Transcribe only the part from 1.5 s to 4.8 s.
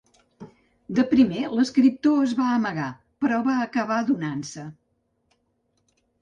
l’escriptor es va amagar però va acabar donant-se.